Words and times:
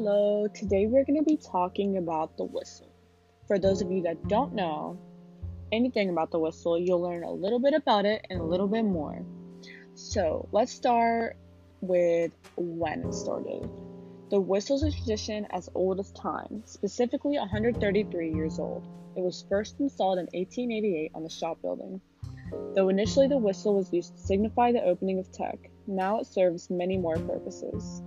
Hello, 0.00 0.46
today 0.46 0.86
we're 0.86 1.04
going 1.04 1.18
to 1.18 1.24
be 1.24 1.36
talking 1.36 1.96
about 1.98 2.36
the 2.36 2.44
whistle. 2.44 2.86
For 3.48 3.58
those 3.58 3.82
of 3.82 3.90
you 3.90 4.02
that 4.02 4.28
don't 4.28 4.54
know 4.54 4.96
anything 5.72 6.08
about 6.08 6.30
the 6.30 6.38
whistle, 6.38 6.78
you'll 6.78 7.02
learn 7.02 7.24
a 7.24 7.32
little 7.32 7.58
bit 7.58 7.74
about 7.74 8.06
it 8.06 8.24
and 8.30 8.38
a 8.38 8.44
little 8.44 8.68
bit 8.68 8.84
more. 8.84 9.26
So, 9.94 10.48
let's 10.52 10.70
start 10.70 11.36
with 11.80 12.30
when 12.54 13.08
it 13.08 13.12
started. 13.12 13.68
The 14.30 14.38
whistle 14.38 14.76
is 14.76 14.84
a 14.84 14.92
tradition 14.92 15.48
as 15.50 15.68
old 15.74 15.98
as 15.98 16.12
time, 16.12 16.62
specifically 16.64 17.36
133 17.36 18.32
years 18.32 18.60
old. 18.60 18.86
It 19.16 19.20
was 19.20 19.46
first 19.48 19.80
installed 19.80 20.20
in 20.20 20.26
1888 20.26 21.10
on 21.16 21.24
the 21.24 21.28
shop 21.28 21.60
building. 21.60 22.00
Though 22.76 22.88
initially 22.88 23.26
the 23.26 23.36
whistle 23.36 23.74
was 23.74 23.92
used 23.92 24.14
to 24.14 24.22
signify 24.22 24.70
the 24.70 24.84
opening 24.84 25.18
of 25.18 25.32
tech, 25.32 25.58
now 25.88 26.20
it 26.20 26.28
serves 26.28 26.70
many 26.70 26.96
more 26.96 27.16
purposes. 27.16 28.00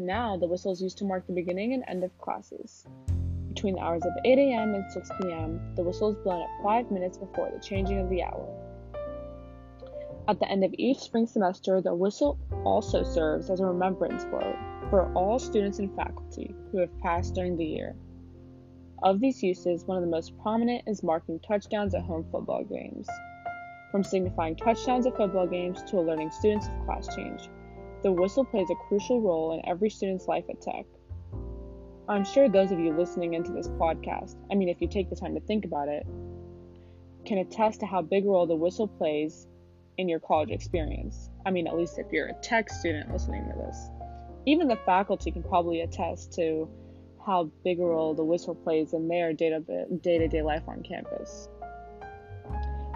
Now, 0.00 0.36
the 0.36 0.46
whistle 0.46 0.70
is 0.70 0.80
used 0.80 0.98
to 0.98 1.04
mark 1.04 1.26
the 1.26 1.32
beginning 1.32 1.74
and 1.74 1.82
end 1.88 2.04
of 2.04 2.16
classes. 2.18 2.86
Between 3.48 3.74
the 3.74 3.80
hours 3.80 4.04
of 4.04 4.12
8 4.24 4.38
a.m. 4.38 4.76
and 4.76 4.92
6 4.92 5.10
p.m., 5.20 5.60
the 5.74 5.82
whistle 5.82 6.10
is 6.10 6.16
blown 6.22 6.40
at 6.40 6.62
5 6.62 6.92
minutes 6.92 7.18
before 7.18 7.50
the 7.50 7.58
changing 7.58 7.98
of 7.98 8.08
the 8.08 8.22
hour. 8.22 8.46
At 10.28 10.38
the 10.38 10.48
end 10.48 10.62
of 10.62 10.72
each 10.78 11.00
spring 11.00 11.26
semester, 11.26 11.80
the 11.80 11.96
whistle 11.96 12.38
also 12.64 13.02
serves 13.02 13.50
as 13.50 13.58
a 13.58 13.66
remembrance 13.66 14.24
blow 14.26 14.54
for 14.88 15.12
all 15.14 15.36
students 15.40 15.80
and 15.80 15.92
faculty 15.96 16.54
who 16.70 16.78
have 16.78 16.96
passed 17.00 17.34
during 17.34 17.56
the 17.56 17.66
year. 17.66 17.96
Of 19.02 19.18
these 19.18 19.42
uses, 19.42 19.84
one 19.84 19.96
of 19.96 20.04
the 20.04 20.10
most 20.10 20.38
prominent 20.38 20.84
is 20.86 21.02
marking 21.02 21.40
touchdowns 21.40 21.96
at 21.96 22.02
home 22.02 22.24
football 22.30 22.62
games. 22.62 23.08
From 23.90 24.04
signifying 24.04 24.54
touchdowns 24.54 25.08
at 25.08 25.16
football 25.16 25.48
games 25.48 25.82
to 25.90 25.98
alerting 25.98 26.30
students 26.30 26.68
of 26.68 26.86
class 26.86 27.12
change, 27.16 27.48
the 28.02 28.12
whistle 28.12 28.44
plays 28.44 28.70
a 28.70 28.74
crucial 28.88 29.20
role 29.20 29.52
in 29.52 29.68
every 29.68 29.90
student's 29.90 30.28
life 30.28 30.44
at 30.48 30.60
Tech. 30.60 30.86
I'm 32.08 32.24
sure 32.24 32.48
those 32.48 32.72
of 32.72 32.78
you 32.78 32.92
listening 32.92 33.34
into 33.34 33.52
this 33.52 33.68
podcast, 33.68 34.36
I 34.50 34.54
mean, 34.54 34.68
if 34.68 34.80
you 34.80 34.88
take 34.88 35.10
the 35.10 35.16
time 35.16 35.34
to 35.34 35.40
think 35.40 35.64
about 35.64 35.88
it, 35.88 36.06
can 37.26 37.38
attest 37.38 37.80
to 37.80 37.86
how 37.86 38.00
big 38.00 38.24
a 38.24 38.28
role 38.28 38.46
the 38.46 38.56
whistle 38.56 38.88
plays 38.88 39.46
in 39.98 40.08
your 40.08 40.20
college 40.20 40.50
experience. 40.50 41.28
I 41.44 41.50
mean, 41.50 41.66
at 41.66 41.76
least 41.76 41.98
if 41.98 42.06
you're 42.12 42.28
a 42.28 42.34
tech 42.34 42.70
student 42.70 43.12
listening 43.12 43.44
to 43.44 43.58
this. 43.58 43.90
Even 44.46 44.68
the 44.68 44.78
faculty 44.86 45.30
can 45.30 45.42
probably 45.42 45.82
attest 45.82 46.32
to 46.34 46.68
how 47.26 47.50
big 47.64 47.80
a 47.80 47.84
role 47.84 48.14
the 48.14 48.24
whistle 48.24 48.54
plays 48.54 48.94
in 48.94 49.08
their 49.08 49.34
day 49.34 49.50
to 49.50 50.28
day 50.28 50.42
life 50.42 50.62
on 50.66 50.82
campus. 50.82 51.48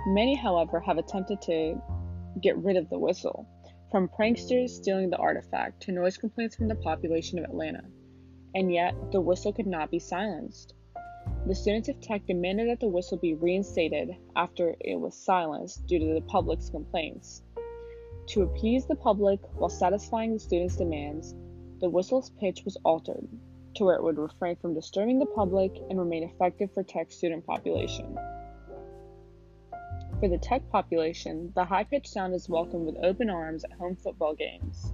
Many, 0.07 0.35
however, 0.35 0.81
have 0.81 0.97
attempted 0.97 1.43
to 1.43 1.81
get 2.41 2.57
rid 2.57 2.77
of 2.77 2.89
the 2.89 2.99
whistle. 2.99 3.47
From 3.93 4.09
pranksters 4.09 4.71
stealing 4.71 5.11
the 5.11 5.19
artifact 5.19 5.83
to 5.83 5.93
noise 5.93 6.17
complaints 6.17 6.57
from 6.57 6.67
the 6.67 6.75
population 6.77 7.39
of 7.39 7.45
Atlanta. 7.45 7.85
And 8.55 8.73
yet, 8.73 8.95
the 9.13 9.21
whistle 9.21 9.53
could 9.53 9.67
not 9.67 9.91
be 9.91 9.99
silenced. 9.99 10.73
The 11.47 11.55
students 11.55 11.91
of 11.91 12.01
Tech 12.01 12.25
demanded 12.25 12.71
that 12.71 12.81
the 12.81 12.89
whistle 12.89 13.19
be 13.19 13.35
reinstated 13.35 14.17
after 14.35 14.75
it 14.81 14.99
was 14.99 15.15
silenced 15.15 15.87
due 15.87 15.99
to 15.99 16.15
the 16.15 16.23
public's 16.23 16.71
complaints. 16.71 17.43
To 18.29 18.45
appease 18.45 18.87
the 18.87 18.97
public 18.97 19.41
while 19.57 19.69
satisfying 19.69 20.33
the 20.33 20.41
students' 20.41 20.77
demands, 20.77 21.35
the 21.81 21.91
whistle's 21.91 22.31
pitch 22.41 22.63
was 22.65 22.79
altered 22.87 23.29
to 23.75 23.85
where 23.85 23.97
it 23.97 24.03
would 24.03 24.17
refrain 24.17 24.57
from 24.57 24.73
disturbing 24.73 25.19
the 25.19 25.27
public 25.27 25.71
and 25.91 25.99
remain 25.99 26.23
effective 26.23 26.73
for 26.73 26.83
Tech's 26.83 27.17
student 27.17 27.45
population. 27.45 28.17
For 30.23 30.29
the 30.29 30.39
tech 30.39 30.71
population, 30.71 31.51
the 31.57 31.65
high 31.65 31.83
pitched 31.83 32.07
sound 32.07 32.33
is 32.33 32.49
welcomed 32.49 32.87
with 32.87 33.03
open 33.03 33.29
arms 33.29 33.65
at 33.65 33.73
home 33.73 33.97
football 33.97 34.37
games. 34.37 34.93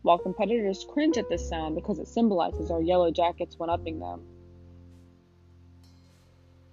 While 0.00 0.16
competitors 0.16 0.86
cringe 0.88 1.18
at 1.18 1.28
this 1.28 1.46
sound 1.46 1.74
because 1.74 1.98
it 1.98 2.08
symbolizes 2.08 2.70
our 2.70 2.80
yellow 2.80 3.10
jackets 3.10 3.58
one 3.58 3.68
upping 3.68 3.98
them, 3.98 4.26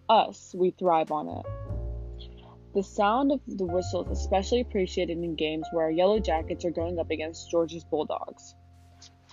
us, 0.07 0.55
we 0.57 0.71
thrive 0.71 1.11
on 1.11 1.27
it. 1.27 1.45
The 2.73 2.83
sound 2.83 3.33
of 3.33 3.41
the 3.45 3.65
whistle 3.65 4.09
is 4.09 4.17
especially 4.17 4.61
appreciated 4.61 5.17
in 5.17 5.35
games 5.35 5.67
where 5.73 5.83
our 5.83 5.91
yellow 5.91 6.21
jackets 6.21 6.63
are 6.63 6.71
going 6.71 6.99
up 6.99 7.11
against 7.11 7.51
Georgia's 7.51 7.83
Bulldogs. 7.83 8.55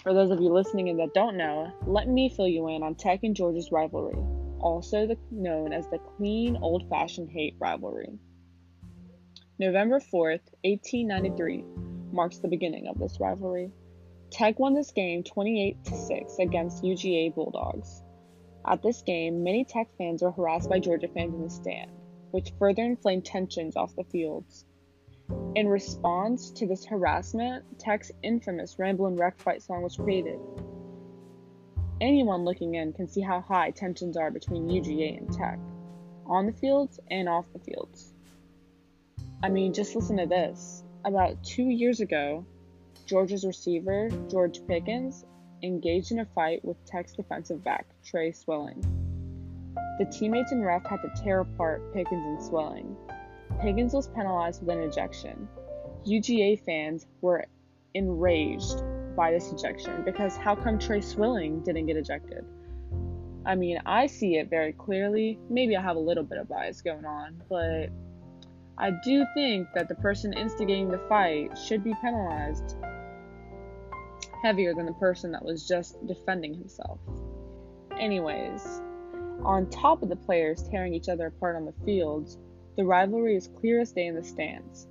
For 0.02 0.12
those 0.12 0.32
of 0.32 0.40
you 0.40 0.52
listening 0.52 0.88
and 0.88 0.98
that 0.98 1.14
don't 1.14 1.36
know, 1.36 1.72
let 1.86 2.08
me 2.08 2.28
fill 2.30 2.48
you 2.48 2.66
in 2.66 2.82
on 2.82 2.96
Tech 2.96 3.22
and 3.22 3.36
Georgia's 3.36 3.70
rivalry 3.70 4.33
also 4.64 5.06
the, 5.06 5.18
known 5.30 5.72
as 5.72 5.86
the 5.88 5.98
clean 6.16 6.56
old 6.56 6.88
fashioned 6.88 7.30
hate 7.30 7.54
rivalry. 7.60 8.18
November 9.58 10.00
4th, 10.00 10.48
1893, 10.64 11.64
marks 12.10 12.38
the 12.38 12.48
beginning 12.48 12.88
of 12.88 12.98
this 12.98 13.20
rivalry. 13.20 13.70
Tech 14.30 14.58
won 14.58 14.74
this 14.74 14.90
game 14.90 15.22
28 15.22 15.86
6 15.86 16.38
against 16.40 16.82
UGA 16.82 17.34
Bulldogs. 17.34 18.02
At 18.66 18.82
this 18.82 19.02
game, 19.02 19.44
many 19.44 19.64
Tech 19.64 19.88
fans 19.98 20.22
were 20.22 20.32
harassed 20.32 20.70
by 20.70 20.80
Georgia 20.80 21.08
fans 21.08 21.34
in 21.34 21.42
the 21.42 21.50
stand, 21.50 21.90
which 22.30 22.52
further 22.58 22.82
inflamed 22.82 23.26
tensions 23.26 23.76
off 23.76 23.94
the 23.94 24.04
fields. 24.04 24.64
In 25.54 25.68
response 25.68 26.50
to 26.52 26.66
this 26.66 26.86
harassment, 26.86 27.64
Tech's 27.78 28.10
infamous 28.22 28.78
Ramblin' 28.78 29.16
Wreck 29.16 29.38
Fight 29.38 29.62
song 29.62 29.82
was 29.82 29.96
created, 29.96 30.40
Anyone 32.04 32.44
looking 32.44 32.74
in 32.74 32.92
can 32.92 33.08
see 33.08 33.22
how 33.22 33.40
high 33.40 33.70
tensions 33.70 34.18
are 34.18 34.30
between 34.30 34.68
UGA 34.68 35.16
and 35.16 35.32
Tech, 35.32 35.58
on 36.26 36.44
the 36.44 36.52
fields 36.52 37.00
and 37.10 37.30
off 37.30 37.50
the 37.54 37.58
fields. 37.58 38.12
I 39.42 39.48
mean, 39.48 39.72
just 39.72 39.96
listen 39.96 40.18
to 40.18 40.26
this. 40.26 40.84
About 41.06 41.42
two 41.42 41.70
years 41.70 42.00
ago, 42.00 42.44
Georgia's 43.06 43.46
receiver, 43.46 44.10
George 44.30 44.60
Pickens, 44.68 45.24
engaged 45.62 46.12
in 46.12 46.18
a 46.18 46.26
fight 46.26 46.62
with 46.62 46.76
Tech's 46.84 47.14
defensive 47.14 47.64
back, 47.64 47.86
Tre 48.04 48.32
Swilling. 48.32 48.84
The 49.98 50.04
teammates 50.04 50.52
and 50.52 50.62
ref 50.62 50.84
had 50.84 51.00
to 51.00 51.22
tear 51.22 51.40
apart 51.40 51.94
Pickens 51.94 52.26
and 52.26 52.42
Swilling. 52.42 52.94
Pickens 53.62 53.94
was 53.94 54.08
penalized 54.08 54.60
with 54.60 54.76
an 54.76 54.82
ejection. 54.82 55.48
UGA 56.04 56.60
fans 56.66 57.06
were 57.22 57.46
enraged 57.94 58.82
by 59.16 59.30
this 59.30 59.52
ejection 59.52 60.02
because 60.04 60.36
how 60.36 60.54
come 60.54 60.78
Tre 60.78 61.00
Swilling 61.00 61.60
didn't 61.62 61.86
get 61.86 61.96
ejected? 61.96 62.44
I 63.46 63.54
mean, 63.54 63.78
I 63.84 64.06
see 64.06 64.36
it 64.36 64.48
very 64.48 64.72
clearly. 64.72 65.38
Maybe 65.50 65.76
I 65.76 65.82
have 65.82 65.96
a 65.96 66.00
little 66.00 66.24
bit 66.24 66.38
of 66.38 66.48
bias 66.48 66.80
going 66.80 67.04
on, 67.04 67.42
but 67.48 67.90
I 68.78 68.90
do 69.04 69.26
think 69.34 69.68
that 69.74 69.88
the 69.88 69.94
person 69.96 70.32
instigating 70.32 70.88
the 70.88 71.00
fight 71.08 71.56
should 71.58 71.84
be 71.84 71.94
penalized 72.00 72.76
heavier 74.42 74.74
than 74.74 74.86
the 74.86 74.92
person 74.94 75.32
that 75.32 75.44
was 75.44 75.66
just 75.66 76.06
defending 76.06 76.54
himself. 76.54 76.98
Anyways, 77.98 78.82
on 79.42 79.68
top 79.70 80.02
of 80.02 80.08
the 80.08 80.16
players 80.16 80.68
tearing 80.68 80.94
each 80.94 81.08
other 81.08 81.26
apart 81.26 81.56
on 81.56 81.64
the 81.64 81.74
fields, 81.84 82.38
the 82.76 82.84
rivalry 82.84 83.36
is 83.36 83.48
clear 83.48 83.80
as 83.80 83.92
day 83.92 84.06
in 84.06 84.14
the 84.14 84.24
stands. 84.24 84.86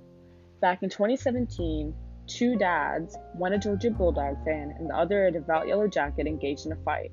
Back 0.60 0.82
in 0.82 0.88
2017, 0.88 1.94
Two 2.26 2.56
dads, 2.56 3.18
one 3.34 3.52
a 3.52 3.58
Georgia 3.58 3.90
Bulldog 3.90 4.42
fan 4.44 4.74
and 4.78 4.88
the 4.88 4.96
other 4.96 5.26
a 5.26 5.30
devout 5.30 5.68
Yellow 5.68 5.86
Jacket, 5.86 6.26
engaged 6.26 6.64
in 6.66 6.72
a 6.72 6.76
fight. 6.76 7.12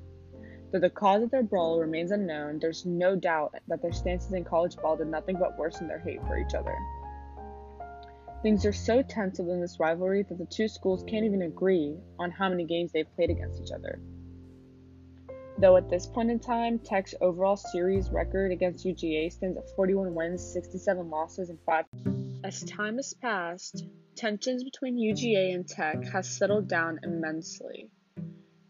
Though 0.70 0.78
the 0.78 0.88
cause 0.88 1.22
of 1.22 1.30
their 1.30 1.42
brawl 1.42 1.78
remains 1.78 2.12
unknown, 2.12 2.58
there's 2.58 2.86
no 2.86 3.14
doubt 3.14 3.54
that 3.68 3.82
their 3.82 3.92
stances 3.92 4.32
in 4.32 4.44
college 4.44 4.76
ball 4.76 4.96
did 4.96 5.08
nothing 5.08 5.36
but 5.38 5.58
worsen 5.58 5.86
their 5.86 5.98
hate 5.98 6.22
for 6.22 6.38
each 6.38 6.54
other. 6.54 6.74
Things 8.42 8.64
are 8.64 8.72
so 8.72 9.02
tense 9.02 9.38
within 9.38 9.60
this 9.60 9.78
rivalry 9.78 10.22
that 10.22 10.38
the 10.38 10.46
two 10.46 10.66
schools 10.66 11.04
can't 11.06 11.26
even 11.26 11.42
agree 11.42 11.96
on 12.18 12.30
how 12.30 12.48
many 12.48 12.64
games 12.64 12.90
they've 12.90 13.14
played 13.14 13.30
against 13.30 13.62
each 13.62 13.70
other. 13.70 14.00
Though 15.58 15.76
at 15.76 15.90
this 15.90 16.06
point 16.06 16.30
in 16.30 16.40
time, 16.40 16.78
Tech's 16.78 17.14
overall 17.20 17.56
series 17.56 18.10
record 18.10 18.50
against 18.50 18.86
UGA 18.86 19.30
stands 19.30 19.58
at 19.58 19.68
41 19.76 20.14
wins, 20.14 20.42
67 20.52 21.10
losses, 21.10 21.50
and 21.50 21.58
5. 21.66 21.84
As 22.42 22.64
time 22.64 22.96
has 22.96 23.12
passed, 23.14 23.84
tensions 24.22 24.62
between 24.62 24.96
UGA 24.96 25.52
and 25.52 25.66
Tech 25.66 26.04
has 26.12 26.28
settled 26.28 26.68
down 26.68 27.00
immensely. 27.02 27.90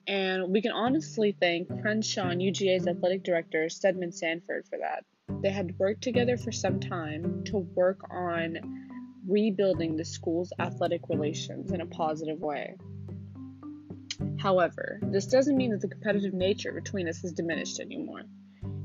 And 0.07 0.49
we 0.49 0.63
can 0.63 0.73
honestly 0.73 1.37
thank 1.39 1.69
Crenshaw 1.83 2.31
and 2.31 2.41
UGA's 2.41 2.87
athletic 2.87 3.23
director, 3.23 3.69
Stedman 3.69 4.13
Sanford, 4.13 4.67
for 4.67 4.79
that. 4.79 5.05
They 5.43 5.51
had 5.51 5.79
worked 5.79 6.01
together 6.01 6.39
for 6.39 6.53
some 6.53 6.81
time 6.81 7.45
to 7.45 7.59
work 7.59 8.01
on 8.11 8.57
rebuilding 9.29 9.95
the 9.95 10.07
school's 10.07 10.55
athletic 10.59 11.03
relations 11.11 11.71
in 11.71 11.83
a 11.83 11.87
positive 11.87 12.41
way. 12.41 12.77
However, 14.39 15.01
this 15.03 15.27
doesn't 15.27 15.59
mean 15.59 15.73
that 15.73 15.83
the 15.83 15.89
competitive 15.89 16.33
nature 16.33 16.73
between 16.73 17.09
us 17.09 17.21
has 17.21 17.33
diminished 17.33 17.79
anymore, 17.79 18.23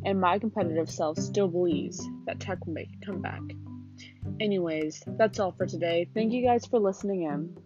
and 0.04 0.20
my 0.20 0.38
competitive 0.38 0.90
self 0.90 1.18
still 1.18 1.48
believes 1.48 2.06
that 2.26 2.42
Tech 2.42 2.66
will 2.66 2.74
make 2.74 2.90
a 3.02 3.06
comeback. 3.06 3.42
Anyways, 4.40 5.04
that's 5.18 5.40
all 5.40 5.52
for 5.52 5.66
today. 5.66 6.10
Thank 6.14 6.34
you 6.34 6.44
guys 6.46 6.66
for 6.66 6.80
listening 6.80 7.24
in. 7.24 7.58